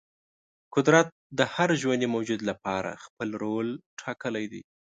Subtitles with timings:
[0.75, 1.07] قدرت
[1.37, 3.67] د هر ژوندې موجود لپاره خپل رول
[4.01, 4.61] ټاکلی دی.